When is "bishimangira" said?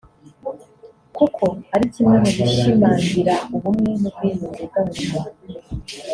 2.43-3.33